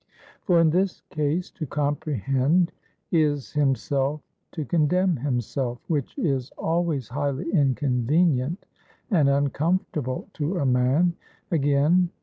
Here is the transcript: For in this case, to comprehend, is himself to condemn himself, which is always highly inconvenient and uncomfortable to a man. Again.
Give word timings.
For 0.45 0.59
in 0.59 0.71
this 0.71 1.03
case, 1.11 1.51
to 1.51 1.67
comprehend, 1.67 2.71
is 3.11 3.51
himself 3.51 4.19
to 4.53 4.65
condemn 4.65 5.17
himself, 5.17 5.77
which 5.87 6.17
is 6.17 6.49
always 6.57 7.09
highly 7.09 7.51
inconvenient 7.51 8.65
and 9.11 9.29
uncomfortable 9.29 10.27
to 10.33 10.57
a 10.57 10.65
man. 10.65 11.13
Again. 11.51 12.09